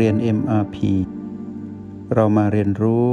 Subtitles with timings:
[0.00, 0.76] เรียน MRP
[2.14, 3.08] เรามาเรียนรู้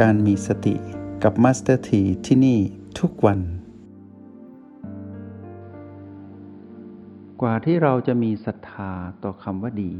[0.00, 0.74] การมีสติ
[1.22, 2.58] กับ Master T ที่ที่นี่
[2.98, 3.40] ทุกวัน
[7.42, 8.92] กว่าที่เราจะมีศรัทธา
[9.24, 9.92] ต่อคำว่าดี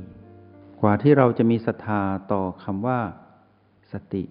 [0.81, 3.01] กว่าที่เราจะมีศรัทธาต่อคำว่า
[3.93, 4.25] สติ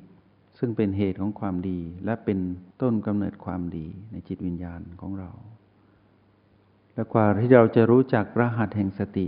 [0.57, 2.39] ซึ่งเป็นเหตุของความดี และเป็น
[2.81, 5.31] ต้นกำเนิดความดีในจิตวิญญาณของเรา
[6.93, 9.27] และกว่าที่เราจะรู้จักรหัสแห่งสติ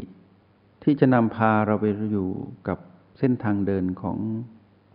[0.83, 2.29] ที่จะนำพาเราไปอยู่
[2.67, 2.77] กับ
[3.19, 4.17] เส้นทางเดินของ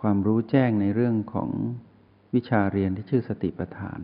[0.01, 1.51] ความรู้แจ้งในเรื่องของ
[2.35, 4.01] วิชาเรียนที่ชื่อสติปัฏฐาน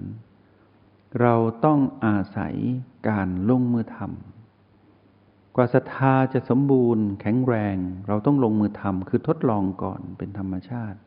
[1.20, 2.55] เราต้องอาศัย
[3.08, 7.77] การลงมือทำกว่าศรัทธาจะสมบูรณ์ แข็งแรง
[8.08, 10.98] เราต้องลงมือทำคือทดลองก่อนเป็นธรรมชาติ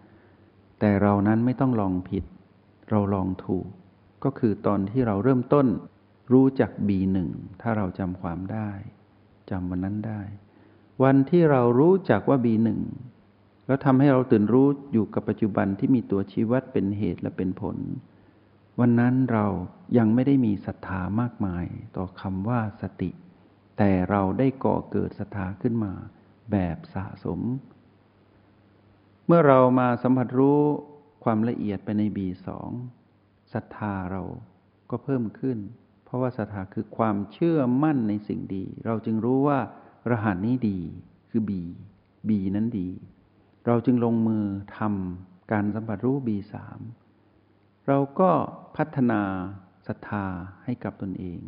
[0.79, 2.23] แต่เรานั้นไม่ต้องลองผิด
[2.89, 3.67] เราลองถูก
[4.23, 5.67] ก็คือตอนที่เราเริ่มต้น
[6.31, 7.17] รู้จัก B1
[7.61, 8.69] ถ้าเราจำความได้
[9.49, 10.21] จำวันนั้นได้
[11.03, 12.81] วันที่เรารู้จักว่าบีหนึ่ง
[13.67, 17.77] แล้วทำให้เราตื่นรู้อยู่กับปัจจุบันที่มีตัวชี้วัดเป็นเหตุและเป็นผล
[18.79, 19.45] วันนั้นเรา
[19.97, 23.11] ยังไม่ได้มีศรัทธามากมายต่อคำว่าสติ
[23.77, 25.93] แต่เราได้ก่อเกิดศรัทธาขึ้นมา
[26.51, 27.39] แบบสะสม
[29.27, 30.61] เมื่อเรามาสัมผัสรู้
[31.23, 32.69] ความละเอียดไปในบีสอง
[33.53, 34.23] ศรัทธาเรา
[34.89, 35.57] ก็เพิ่มขึ้น
[36.05, 39.59] เพราะว่าศรัทธาคือความเชื่อมั่นในสิ่งดี เราจึงรู้ว่า
[40.09, 40.79] รหัสนี้ดี
[41.29, 41.51] คือ B
[42.27, 42.89] B นั้นดี
[43.65, 44.43] เราจึงลงมือ
[44.77, 46.79] ทำการสัมผัสรู้บีสาม
[47.87, 48.31] เราก็
[48.75, 49.21] พัฒนา
[49.87, 50.25] ศรัทธา
[50.63, 51.41] ให้กับตนเอง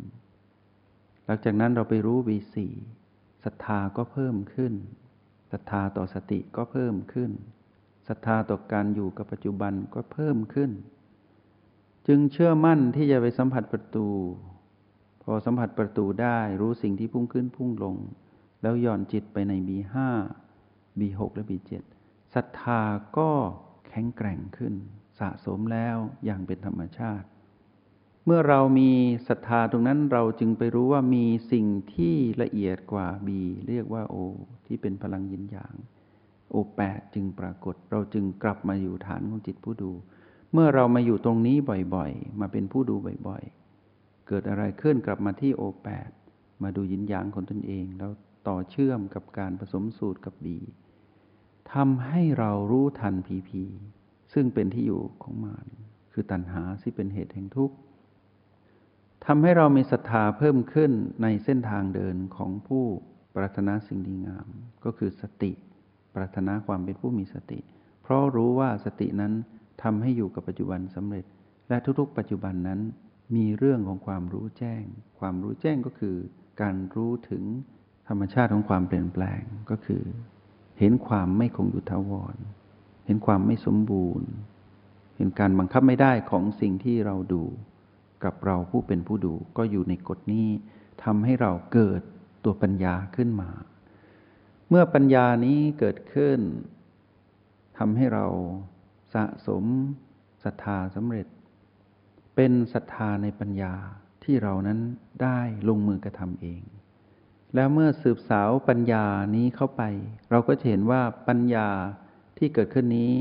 [1.24, 2.72] หลังจากนั้นเราไปรู้บีสี่
[3.44, 4.72] ศรัทธาก็เพิ่มขึ้น
[5.52, 7.30] ศรัทธาต่อสติก็เพิ่มขึ้น
[8.08, 10.70] ศรัทธาต่อการอยู่กับปัจจุบันก็เพิ่มขึ้น
[12.08, 14.08] จึงเชื่อมั่นที่จะไปสัมผัสประตู
[15.22, 17.96] พอสัมผัสประตูได้รู้สิ่งที่พุ่งขึ้นพุ่งลง
[18.62, 19.94] แล้วย่อนจิตไปใน B5
[20.98, 21.72] B6 และ B7
[22.34, 22.80] ศรัทธา
[23.18, 23.30] ก็
[23.88, 24.74] แข็งแกร่งขึ้น
[25.20, 27.26] สะสมแล้วอย่างเป็นธรรมชาติ
[28.30, 28.90] เมื่อเรามี
[29.28, 33.28] ศรัทธาตรงนั้นเราจึงไปรู้ว่ามีสิ่งที่ละเอียดกว่า B
[33.68, 34.16] เรียกว่า O
[34.66, 35.74] ที่เป็นพลังยินหยาง
[36.54, 39.92] O8 จึงปรากฏ เราจึงกลับมาอยู่ฐานของจิตผู้ดู
[40.52, 41.56] เมื่อเรามาอยู่ตรงนี้
[41.94, 42.94] บ่อยๆ มาเป็นผู้ดู
[43.28, 46.10] บ่อยๆ เกิดอะไรขึ้นกลับมาที่ O8
[46.62, 48.10] มาดูยินหยางของตนเองแล้ว
[48.48, 50.58] ต่อเชื่อมกับการผสมสูตรกับบี
[51.74, 53.62] ทำให้เรารู้ทันผีผี
[54.32, 55.66] ซึ่งเป็นที่อยู่ของมาร
[56.12, 57.76] คือตัณหาที่เป็นเหตุแห่งทุกข์
[59.26, 60.92] ทำให้เรามีศรัทธาเพิ่มขึ้น
[61.22, 62.84] ในเส้นทางเดินของผู้
[63.34, 64.48] ปรารถนาสิ่งดีงาม
[64.84, 65.52] ก็คือสติ
[66.14, 67.60] ปรารถนาความเป็นผู้มีสติ
[68.02, 69.32] เพราะรู้ว่าสตินั้น
[69.82, 71.24] ทำให้อยู่กับปัจจุบันสำเร็จ
[71.68, 72.80] และทุกๆ ปัจจุบันนั้น
[73.36, 74.84] มีเรื่องของความรู้แจ้ง
[75.20, 76.16] ความรู้แจ้งก็คือ
[76.62, 77.44] การรู้ถึง
[78.08, 80.02] ธรรมชาติของความเปลี่ยนแปลงก็คือ
[80.78, 82.36] เห็นความไม่คงอยู่ทาวร
[83.06, 84.28] เห็นความไม่สมบูรณ์
[85.16, 87.44] เห็นการบังคับไม่ได้ของสิ่งที่เราดู
[88.24, 90.48] กับเราผู้เป็นผู้ดูก็อยู่ในกฎนี้
[91.04, 92.00] ทำให้เราเกิด
[92.44, 93.50] ตัวปัญญาขึ้นมา
[94.68, 96.38] เมื่อปัญญานี้เกิดขึ้น
[97.78, 98.26] ทำให้เรา
[99.14, 99.64] สะสม
[100.44, 101.26] ศรัทธาสำเร็จ
[102.36, 103.74] เป็นศรัทธาในปัญญา
[104.24, 104.78] ที่เรานั้น
[105.22, 106.62] ได้ลงมือกระทำเอง
[107.54, 109.04] แล้วเมื่อสืบสาวปัญญา
[109.36, 109.82] นี้เข้าไป
[110.30, 111.68] เราก็จะเห็นว่าปัญญา
[112.38, 113.12] ที่เกิดขึ้นนี้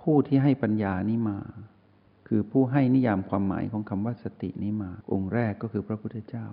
[0.00, 1.38] ผู้ที่ให้ปัญญานี้มา
[2.28, 6.44] คือผู้ให้นิยามความหมายของคำว่าสตินี้มา องค์แรกก็คือพระพุทธเจ้า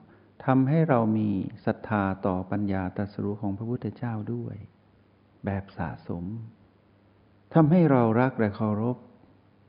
[0.45, 1.29] ทำให้เรามี
[1.65, 4.55] ศรัทธาต่อปัญญาตรัสรู้ของพระพุทธเจ้าด้วย
[5.45, 6.23] แบบสะสม
[7.53, 8.97] ทำให้เรารักและเคารพ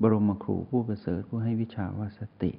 [0.03, 2.53] บรมครูผู้ประเสริฐผู้ให้วิชาว่าสติ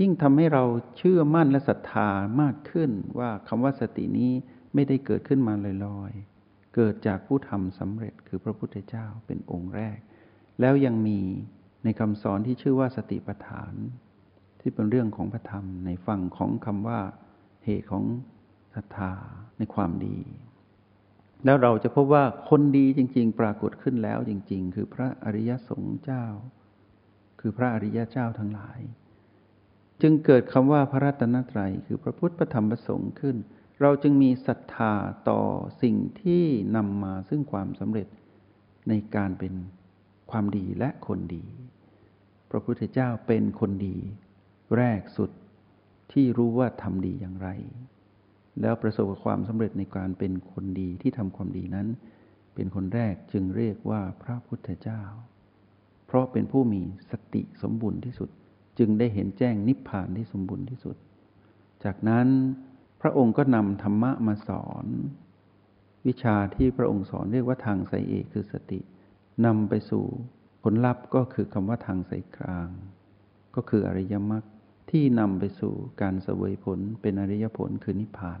[0.00, 0.64] ยิ่งทำให้เรา
[0.98, 2.08] เชื่อมั่นและศรัทธา
[2.40, 4.32] มากขึ้นว่าคำว่าสตินี้
[4.74, 5.54] ไม่ได้เกิดขึ้นมา
[5.86, 9.98] ลอยๆ เกิดจากผู้ทำสำเร็จคือพระพุทธเจ้าเป็นองค์แรก
[10.60, 11.20] แล้วยังมี
[11.84, 13.74] ในคำสอนที่ชื่อว่าสติปัฏฐาน
[14.60, 17.00] ที่เป็นเรื่องของพระธรรมในฝั่งของคำว่า
[17.64, 18.04] เหตุของ
[18.74, 19.12] ศรัทธา
[19.58, 20.18] ในความดี
[21.44, 26.26] แล้วเราจะพบว่าคนดีจริง ๆ ปรากฏขึ้นแล้วจริง ๆ คือพระอริยสงฆ์เจ้า
[27.40, 28.80] คือพระอริยเจ้าทั้งหลาย
[30.02, 33.36] จึงเกิดคำว่าพระรัตนตรัยคือพระพุทธพระธรรมพระสงฆ์ขึ้น
[33.80, 34.92] เราจึงมีศรัทธา
[35.28, 35.40] ต่อ
[35.82, 36.44] สิ่งที่
[36.76, 38.08] นำมาซึ่งความสำเร็จ
[38.88, 39.54] ในการเป็น
[40.30, 41.44] ความดีและคนดี
[42.50, 43.96] พระพุทธเจ้าเป็นคนดี
[44.76, 45.30] แรกสุด
[46.12, 47.48] ที่รู้ว่าทำดีอย่างไร
[48.60, 51.88] แล้วประสบความสำเร็จในการเป็นคนดีที่ทำความดีนั้น
[52.54, 55.02] เป็นคนแรกจึงเรียกว่าพระพุทธเจ้า
[56.06, 58.30] เพราะเป็นผู้มีสติสมบูรณ์ที่สุด
[58.78, 60.96] จึงได้เห็นแจ้งนิพพานที่สมบูรณ์ที่สุด
[61.84, 62.26] จากนั้น
[63.00, 64.86] พระองค์ก็นำธรรมะมาสอน
[66.06, 68.80] วิชาที่พระองค์สอนเรียกว่าทางสายเอกคือสติ
[69.46, 70.04] นำไปสู่
[70.62, 72.68] ผลลัพธ์ก็คือคำว่าทางสายกลาง
[73.54, 74.44] ก็คืออริยมรรค
[74.90, 78.34] ที่นำไปสู่การเสวยผลเป็นอริยผลคือนิพพา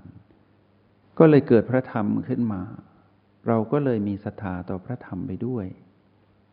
[1.18, 2.62] ก็เลยเกิดพระธรรมขึ้นมา
[3.46, 5.66] เราก็เลยมีศรัทธาต่อพระธรรมไปด้วย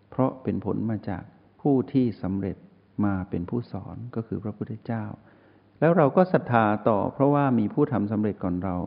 [0.09, 1.23] เพราะเป็นผลมาจาก
[1.61, 2.57] ผู้ที่สำเร็จ
[3.05, 5.03] มาเป็นผู้สอนก็คือพระพุทธเจ้า
[5.79, 8.77] แล้วเราก็ศรัทธาต่อเพราะว่ามีผู้ทำสำเร็จก่อนเรา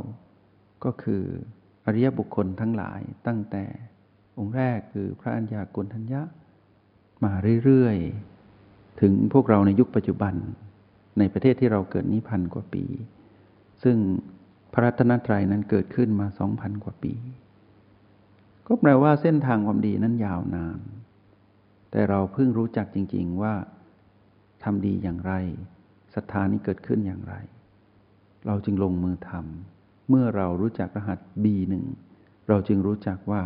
[0.84, 1.22] ก็คือ
[1.86, 3.64] อริยบุคคลทั้งหลายตั้งแต่
[4.38, 6.22] องค์แรกคือพระัญญากุลทัญญะ
[7.24, 7.32] มา
[7.64, 10.34] เรื่อยๆ ถึงพวกเราในยุคปัจจุบัน
[11.18, 12.84] ในประเทศที่เราเกิดนี้พันกว่าปี
[13.82, 13.96] ซึ่ง
[14.72, 17.14] พระรัตนตรัยนั้นเกิดขึ้นมาสองพันกว่าปี
[18.66, 20.78] ก็แปลว่าเส้นทางความดีนั้นยาวนาน
[21.90, 23.54] แต่เราเพิ่งรู้จักจริง ๆ ว่า
[24.64, 25.32] ทำดีอย่างไร
[26.14, 27.34] ศรัทธานี้เกิดขึ้นอย่างไร
[28.46, 31.74] เราจึงลงมือทำเมื่อเรารู้จักรหัส B1
[32.48, 33.42] เราจึงรู้จักว่า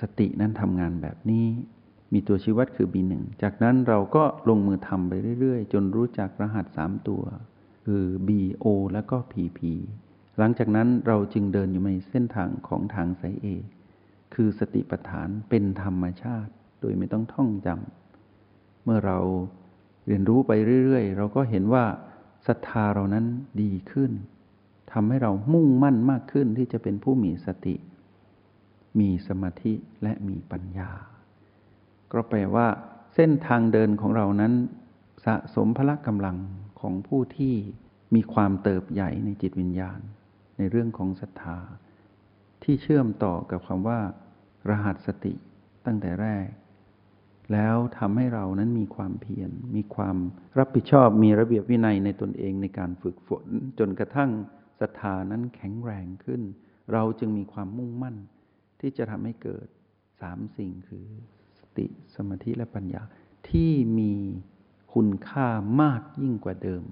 [0.00, 1.46] สตินั้นทำงานแบบนี้
[2.12, 7.22] มีตัวชี้วัดคือ B1 จากนั้นเราก็ลงมือทำไปเรื่อย ๆ จนรู้จักรหัสสามตัว
[7.84, 9.60] คือ BO แล้วก็ PP
[10.38, 13.64] หลังจากนั้นเราจึงเดินอยู่ในเส้นทางของทางสายเอก
[14.34, 19.18] คือสติปัฏฐานเป็นธรรมชาติ โดยไม่ต้องท่องจำเมื่อเรา
[20.06, 20.52] เรียนรู้ไป
[20.84, 21.84] เรื่อยๆ เราก็เห็นว่า
[22.46, 23.24] ศรัทธาเรานั้น
[23.62, 24.12] ดีขึ้น
[24.92, 27.76] ทำให้เรามุ่งมั่นมากขึ้นที่จะเป็นผู้มีสติ
[29.00, 30.90] มีสมาธิและมีปัญญา
[32.12, 32.66] ก็แปลว่า
[33.14, 34.52] เส้นทางเดินของเรานั้น
[35.24, 36.36] สะสมพละกำลัง
[36.80, 37.54] ของผู้ที่
[38.14, 40.00] มีความเติบใหญ่ในจิตวิญญาณ
[40.58, 41.58] ในเรื่องของศรัทธา
[42.62, 44.00] ที่เชื่อมต่อกับคำว่า
[44.68, 45.34] รหัสสติ
[45.86, 46.46] ตั้งแต่แรก
[47.52, 50.16] แล้วทำให้เรานั้นมีความเพียร มีความ
[50.58, 53.46] รับผิดชอบ มีระเบียบวินัยในตนเองในการฝึกฝน
[53.78, 54.30] จนกระทั่ง
[54.80, 56.42] ศรัทธานั้นแข็งแรงขึ้น
[56.92, 58.16] เราจึงมีความมุ่งมั่น
[58.80, 59.66] ที่จะทำให้เกิด
[60.20, 61.06] สามสิ่งคือ
[61.58, 63.02] สติสมาธิและปัญญา
[63.50, 64.14] ที่มี
[64.94, 65.48] คุณค่า
[65.80, 66.84] มากยิ่งกว่าเดิม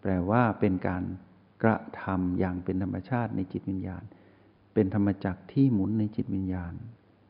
[0.00, 1.04] แปลว่าเป็นการ
[1.62, 4.04] กระทำอย่างเป็นธรรมชาติในจิตวิญญาณ
[4.74, 6.74] เป็นธรรมจักที่หมุนในจิตวิญญาณ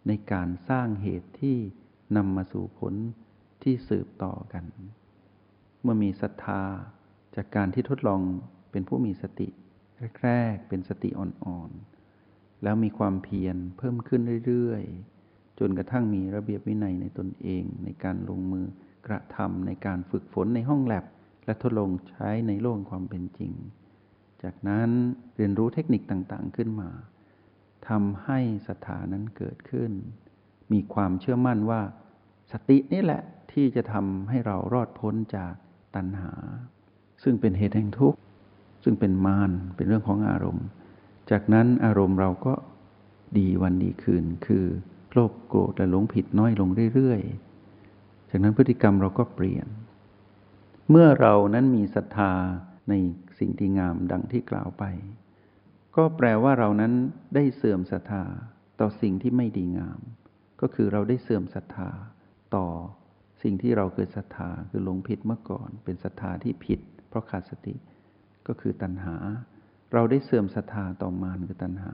[0.09, 1.57] ในการสร้างเหตุที่
[2.17, 2.95] นำมาสู่ผล
[3.63, 4.65] ที่สืบต่อกัน
[5.83, 6.63] เมื่อมีศรัทธา
[7.37, 8.21] จากการที่ทดลอง
[8.71, 9.49] เป็นผู้มีสติ
[10.23, 18.67] แรกๆเป็นสติอ่อนๆ แล้วมีความเพียรเพิ่มขึ้นเรื่อยๆ จนกระทั่งมีระเบียบวินัยในตนเองในการลงมือ
[19.07, 21.05] กระทำในการฝึกฝนในห้องแลบ
[21.45, 23.53] และทดลองใช้ในโลกความเป็นจริง
[24.43, 24.91] จากนั้น
[25.37, 26.91] เรียนรู้เทคนิคต่างๆขึ้นมา
[27.89, 29.93] ทำให้ศรัทธานั้นเกิดขึ้น
[30.73, 31.81] มีความเชื่อมั่นว่า
[32.53, 33.23] สตินี่แหละ
[33.53, 35.55] ที่จะทำให้เรารอดพ้นจาก
[35.95, 36.33] ตัณหา
[37.23, 38.19] ซึ่งเป็นเหตุแห่งทุกข์
[38.85, 40.67] ซึ่งเป็นมารเป็นเรื่องของอารมณ์
[41.31, 42.55] จากนั้นอารมณ์เราก็
[43.39, 44.65] ดีวันดีคืน คือ
[45.13, 49.67] โลภโกรธและหลงผิดน้อยลงเรื่อยๆ จากนั้นพฤติกรรมเราก็เปลี่ยน
[50.91, 52.33] เมื่อเรานั้นมีศรัทธา
[52.89, 52.95] ใน
[53.39, 54.85] สิ่งที่งามดังที่กล่าวไป
[55.97, 56.93] ก็แปลว่าเรานั้น
[57.35, 58.25] ได้เสื่อมศรัทธา
[58.81, 59.99] ต่อสิ่งที่ไม่ดีงาม
[60.61, 61.91] ก็คือเราได้เสื่อมศรัทธา
[62.57, 62.67] ต่อ
[63.43, 67.75] สิ่งที่เราเคยศรัทธาคือหลงผิดเมื่อก่อน เป็นศรัทธาที่ผิด เพราะขาดสติ
[68.47, 69.17] ก็คือตัณหา
[69.93, 71.93] เราได้เสื่อมศรัทธาต่อมารคือตัณหา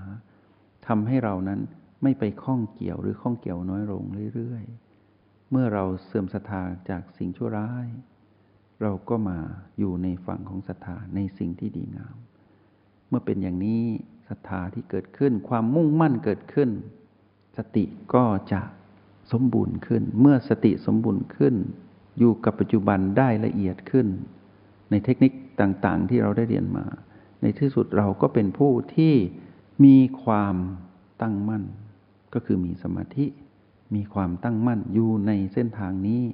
[0.86, 1.60] ทำให้เรานั้น
[2.02, 4.02] ไม่ไปข้องเกี่ยวหรือข้องเกี่ยวน้อยลง
[4.34, 7.86] เรื่อยๆ เมื่อเราเสื่อมศรัทธาจากสิ่งชั่วร้าย
[8.82, 9.38] เราก็มา
[9.78, 12.16] อยู่ในฝั่งของศรัทธาในสิ่งที่ดีงาม
[13.08, 13.82] เมื่อเป็นอย่างนี้
[14.28, 16.70] ศรัทธาที่เกิดขึ้นความมุ่งมั่นเกิดขึ้น
[17.76, 18.60] ติก็จะ
[19.32, 21.54] สมบูรณ์ขึ้น เมื่อสติสมบูรณ์ขึ้น
[22.18, 24.06] อยู่กับปัจจุบันได้ละเอียดขึ้น
[24.90, 26.86] ในเทคนิคต่างๆ ที่เราได้เรียนมา
[27.42, 29.14] ในที่สุดเราก็เป็นผู้ที่
[29.84, 30.56] มีความ
[31.22, 31.64] ตั้งมั่น
[32.34, 33.26] ก็คือมีสมาธิ
[33.94, 36.24] มีความตั้งมั่นอยู่ในเส้นทางนี้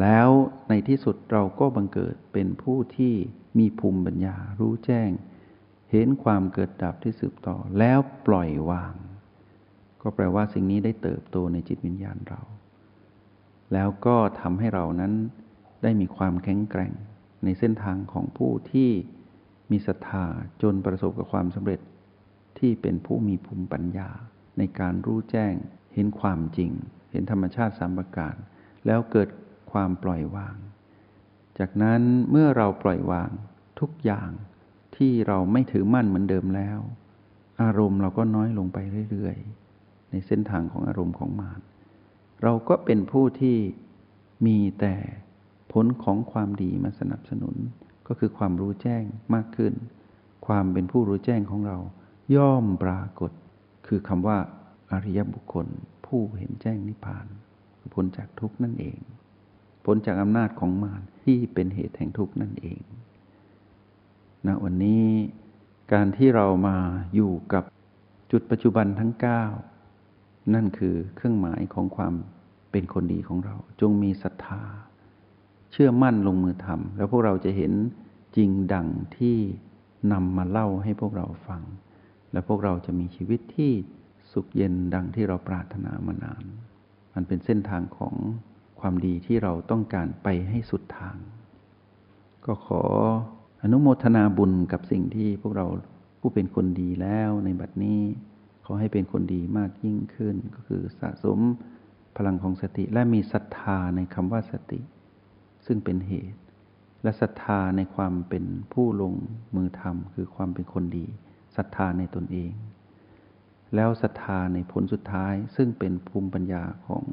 [0.00, 0.28] แล้ว
[0.68, 3.14] ในที่สุดเราก็บังเกิดเป็นผู้ที่
[3.58, 5.10] มีภูมิปัญญารู้แจ้ง
[5.90, 8.94] เห็นความเกิดดับที่สืบต่อแล้วปล่อยวาง
[10.04, 12.40] ก็แปลว่าสิ่งนี้ได้เติบโตในจิตวิญญาณเรา
[13.72, 15.12] แล้วก็ทำให้เรานั้น
[15.82, 16.92] ได้มีความแข็งแกร่ง
[17.44, 18.90] ในเส้นทางของผู้ที่
[19.70, 20.26] มีศรัทธา
[20.62, 21.80] จนประสบกับความสำเร็จ
[22.58, 24.08] ที่เป็นผู้มีภูมิปัญญา
[24.58, 25.54] ในการรู้แจ้ง
[25.94, 26.70] เห็นความจริง
[27.12, 28.34] เห็นธรรมชาติสามประการ
[28.86, 29.28] แล้วเกิด
[29.72, 30.56] ความปล่อยวาง
[31.58, 33.30] จากนั้นเมื่อเราปล่อยวาง
[33.80, 34.30] ทุกอย่าง
[34.96, 36.78] ที่เราไม่ถือมั่นเหมือนเดิมแล้ว
[37.62, 38.78] อารมณ์เราก็น้อยลงไป
[39.10, 39.63] เรื่อยๆ
[40.14, 41.60] ในเส้นทางของอารมณ์ของมาร
[42.42, 43.56] เราก็เป็นผู้ที่
[44.46, 44.94] มีแต่
[45.72, 47.56] ผลของความดีมาสนับสนุน
[48.06, 49.04] ก็คือความรู้แจ้ง
[49.34, 49.72] มากขึ้น
[50.46, 51.78] ความเป็นผู้รู้แจ้งของเรา
[52.36, 53.30] ย่อมปรากฏ
[53.86, 54.38] คือคำว่า
[54.92, 55.66] อริยบุคคล
[56.06, 57.26] ผู้เห็นแจ้งนิพพาน
[57.94, 58.98] พ้นจากทุกข์นั่นเอง
[59.84, 62.82] พ้นจากอำนาจของมารที่เป็นเหตุแห่งทุกข์นั่นเอง
[64.46, 65.06] ณนะวันนี้
[65.92, 66.76] การที่เรามา
[67.14, 67.64] อยู่กับ
[68.30, 69.73] จุดปัจจุบันทั้ง 9
[70.54, 72.14] นั่นคือเครื่องหมายของความ
[72.70, 74.62] เป็นคนดีของเรา จงมีศรัทธา
[75.72, 77.72] เชื่อมั่นลงมือทำแล้วพวกเราจะเห็น
[78.36, 78.86] จริงดัง
[79.16, 79.36] ที่
[80.12, 81.62] นำมาเล่าให้พวกเราฟัง
[82.32, 83.72] และพวกเราจะมีชีวิตที่
[84.32, 86.44] สุขเย็นดังที่เราปรารถนามานาน
[87.14, 88.14] มันเป็นเส้นทางของ
[88.80, 91.16] ความดีที่เราต้องการไปให้สุดทาง
[92.46, 92.82] ก็ขอ
[93.62, 95.66] อนุโมทนาบุญกับสิ่งที่พวกเรา
[96.20, 98.00] ผู้เป็นคนดีแล้วในบัดนี้
[98.64, 101.40] ขอให้เป็นคนดีมากยิ่งขึ้น ก็คือสะสม
[102.16, 104.80] พลังของสติ และมีศรัทธาในคำว่าสติ
[105.66, 106.40] ซึ่งเป็นเหตุ
[107.02, 109.14] และศรัทธาในความเป็นผู้ลง
[109.56, 111.06] มือทำคือความเป็นคนดี
[111.56, 112.52] ศรัทธาในตนเอง
[113.74, 117.04] แล้วศรัทธาในผลสุดท้าย ซึ่งเป็นภูมิปัญญาของ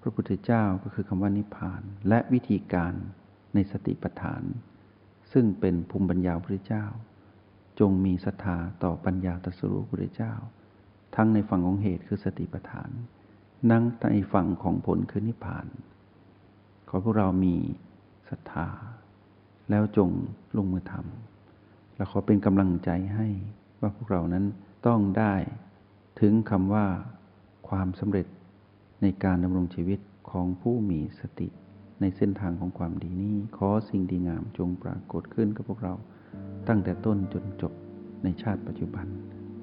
[0.00, 2.94] พระพุทธเจ้าก็คือคำว่านิพพาน และวิธีการ
[3.54, 4.42] ในสติปัฏฐาน
[5.32, 6.84] ซึ่งเป็นภูมิปัญญาพระพุทธเจ้า
[7.80, 10.34] จงมีศรัทธาต่อปัญญาตรัสรู้พระพุทธเจ้า
[11.16, 12.90] ทั้งในฝั่งของเหตุคือสติปัฏฐาน
[13.70, 15.66] นั่งในฝั่งของผลคือนิพพาน
[16.88, 17.54] ขอพวกเรามี
[18.28, 18.68] ศรัทธา
[19.70, 20.10] แล้วจง
[20.56, 23.28] ลงมือทำและขอเป็นกำลังใจให้
[23.80, 24.44] ว่าพวกเรานั้น
[24.86, 25.34] ต้องได้
[26.20, 26.86] ถึงคำว่า
[27.68, 28.26] ความสำเร็จ
[29.02, 31.48] ในการดำรงชีวิตของผู้มีสติ
[32.00, 35.94] ในเส้นทางของความดีนี้ขอสิ่งดีงามจงปรากฏขึ้นกับพวกเรา
[36.68, 37.72] ตั้งแต่ต้นจนจบ
[38.22, 39.06] ในชาติปัจจุบัน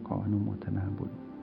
[0.07, 1.11] ขออนุโมทนาบุญ